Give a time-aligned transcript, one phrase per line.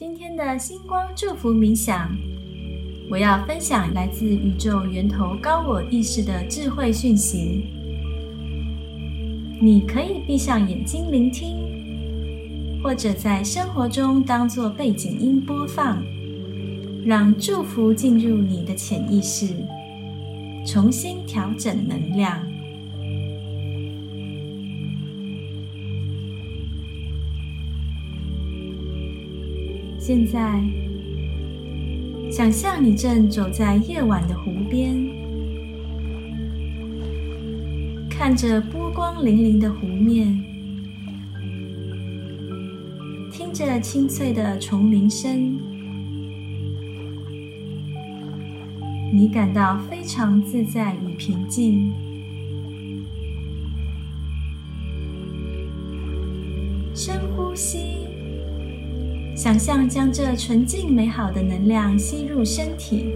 [0.00, 2.10] 今天的星光祝福冥想，
[3.10, 7.66] 我要分享来自宇宙源头高我意识的智慧讯息。
[9.60, 16.02] 你可以闭上眼睛聆听，或者在生活中当做背景音播放，
[17.04, 19.54] 让祝福进入你的潜意识，
[20.64, 22.49] 重新调整能量。
[30.12, 30.60] 现在，
[32.32, 35.08] 想象你正走在夜晚的湖边，
[38.10, 40.42] 看着波光粼粼的湖面，
[43.30, 45.56] 听着清脆的虫鸣声，
[49.12, 51.92] 你感到非常自在与平静。
[56.92, 58.09] 深呼吸。
[59.42, 63.06] 想象将这纯净美好的能量吸入身体，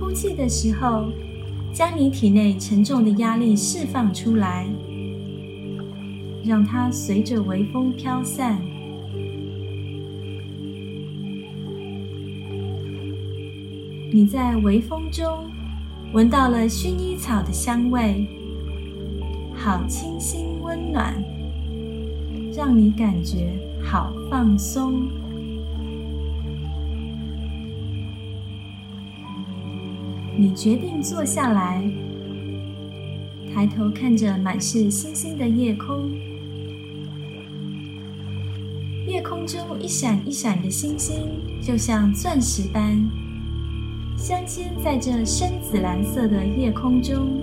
[0.00, 1.12] 呼气的时候，
[1.72, 4.66] 将你体内沉重的压力释放出来，
[6.44, 8.60] 让它随着微风飘散。
[14.12, 15.48] 你在微风中
[16.12, 18.26] 闻到了薰衣草的香味，
[19.54, 21.14] 好清新温暖，
[22.56, 23.58] 让你感觉。
[23.82, 25.08] 好放松。
[30.36, 31.84] 你决定坐下来，
[33.52, 36.10] 抬头看着满是星星的夜空。
[39.06, 41.14] 夜空中一闪一闪的星星，
[41.60, 42.98] 就像钻石般
[44.16, 47.42] 镶嵌在这深紫蓝色的夜空中，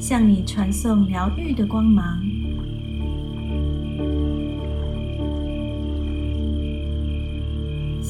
[0.00, 2.27] 向你传送疗愈的光芒。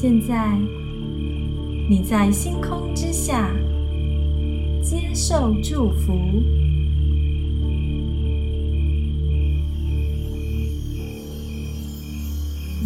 [0.01, 0.57] 现在，
[1.89, 3.51] 你在星空之下
[4.81, 6.13] 接受祝福。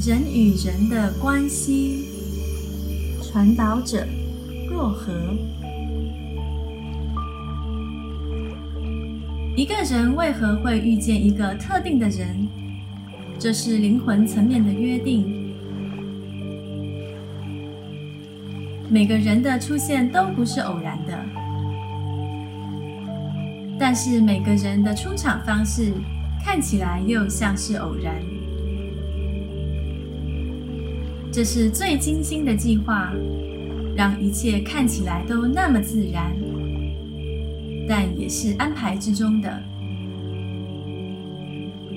[0.03, 2.07] 人与人的关系，
[3.21, 4.07] 传导者
[4.67, 5.13] 若何？
[9.55, 12.47] 一个人为何会遇见一个特定的人？
[13.37, 15.42] 这是灵魂层面的约定。
[18.93, 21.19] 每个人的出现都不是偶然的，
[23.79, 25.91] 但是每个人的出场方式
[26.45, 28.13] 看起来又像是偶然。
[31.31, 33.11] 这是最精心的计划，
[33.95, 36.31] 让一切看起来都那么自然，
[37.89, 39.59] 但也是安排之中的。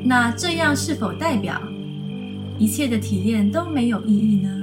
[0.02, 1.60] 那这样是否代表
[2.58, 4.55] 一切的体验都没有意义呢？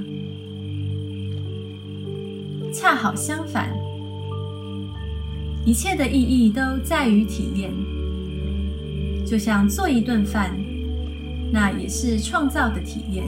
[2.84, 3.70] 恰好相反，
[5.66, 7.72] 一切的意义都在于体验。
[9.26, 10.54] 就像做一顿饭，
[11.50, 13.24] 那也是创造的体验，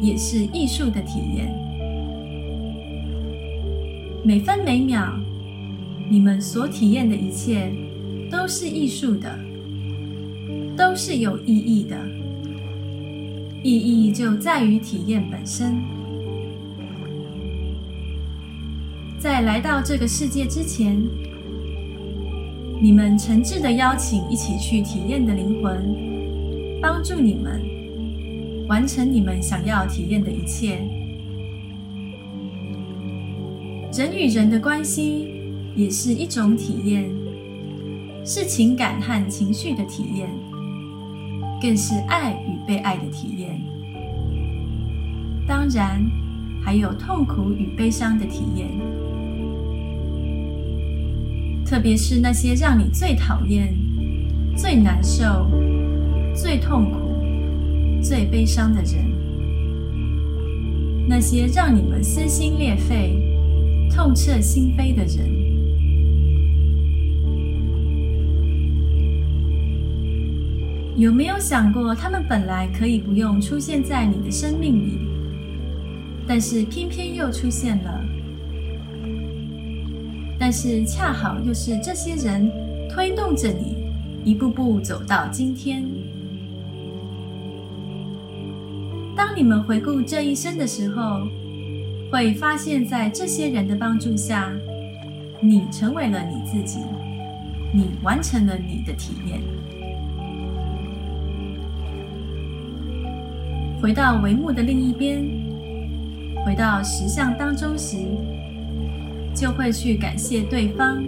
[0.00, 1.54] 也是艺术的体验。
[4.24, 5.08] 每分每秒，
[6.10, 7.72] 你们所体验的一切
[8.28, 9.38] 都是艺术的，
[10.76, 11.96] 都是有意义的。
[13.62, 15.80] 意义就在于体验本身。
[19.18, 20.96] 在来到这个世界之前，
[22.80, 25.92] 你们诚挚的邀请一起去体验的灵魂，
[26.80, 27.60] 帮助你们
[28.68, 30.78] 完成你们想要体验的一切。
[33.92, 35.28] 人与人的关系
[35.74, 37.10] 也是一种体验，
[38.24, 40.30] 是情感和情绪的体验，
[41.60, 43.60] 更是爱与被爱的体验。
[45.44, 46.08] 当然，
[46.62, 48.68] 还有痛苦与悲伤的体验。
[51.68, 53.76] 特别是那些让你最讨厌、
[54.56, 55.50] 最难受、
[56.34, 59.04] 最痛苦、最悲伤的人，
[61.06, 63.22] 那些让你们撕心裂肺、
[63.94, 65.28] 痛彻心扉的人，
[70.96, 75.00] 有没有想过，他们本来可以不用出现在你的生命里，
[76.26, 78.02] 但是偏偏又出现了？
[80.48, 82.50] 但是恰好又是这些人
[82.88, 83.92] 推动着你
[84.24, 85.84] 一步步走到今天。
[89.14, 91.20] 当你们回顾这一生的时候，
[92.10, 94.50] 会发现在这些人的帮助下，
[95.38, 96.78] 你成为了你自己，
[97.74, 99.42] 你完成了你的体验。
[103.82, 105.28] 回到帷幕的另一边，
[106.42, 107.98] 回到实像当中时，
[109.38, 111.00] 就会去感谢对方。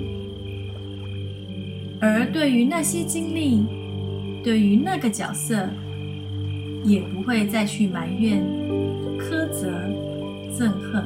[2.00, 3.66] 而对于那些经历，
[4.44, 5.68] 对于那个角色，
[6.84, 8.40] 也不会再去埋怨、
[9.18, 9.68] 苛责、
[10.48, 11.04] 憎恨，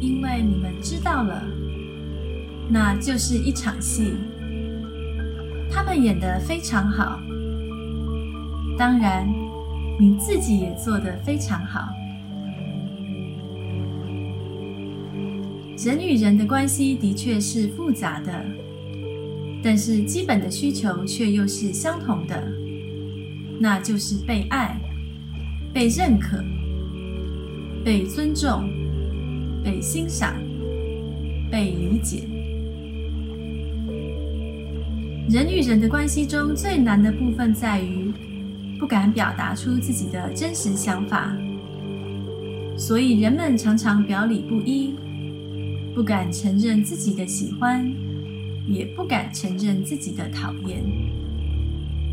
[0.00, 1.44] 因为你们知道了，
[2.68, 4.14] 那就是一场戏，
[5.70, 7.20] 他们演得非常好。
[8.76, 9.28] 当然，
[10.00, 11.88] 你自己也做得非常好。
[15.84, 18.32] 人与人的关系的确是复杂的，
[19.62, 22.42] 但是基本的需求却又是相同的，
[23.60, 24.80] 那就是被爱、
[25.74, 26.42] 被认可、
[27.84, 28.66] 被尊重、
[29.62, 30.34] 被欣赏、
[31.52, 32.22] 被理解。
[35.28, 38.10] 人与人的关系中最难的部分在于
[38.78, 41.36] 不敢表达出自己的真实想法，
[42.74, 44.94] 所以人们常常表里不一。
[45.94, 47.88] 不敢承认自己的喜欢，
[48.66, 50.82] 也不敢承认自己的讨厌；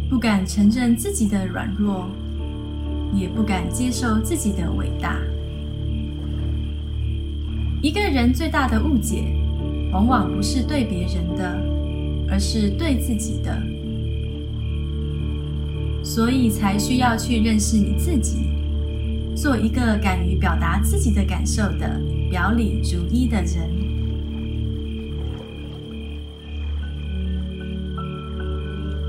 [0.07, 2.07] 不敢承认自己的软弱，
[3.11, 5.19] 也不敢接受自己的伟大。
[7.81, 9.35] 一个人最大的误解，
[9.91, 11.59] 往往不是对别人的，
[12.29, 13.59] 而是对自己的。
[16.03, 18.50] 所以才需要去认识你自己，
[19.41, 21.99] 做一个敢于表达自己的感受的。
[22.29, 23.71] 表里如一的人，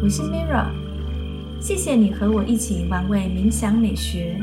[0.02, 0.70] 我是 Mira，
[1.60, 4.40] 谢谢你和我一起玩味冥想美学，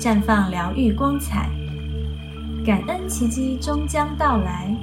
[0.00, 1.50] 绽放疗愈光彩，
[2.64, 4.74] 感恩奇迹终将到来，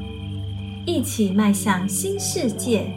[0.85, 2.93] 一起迈向新世界。